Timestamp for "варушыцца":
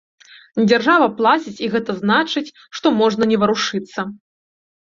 3.45-3.99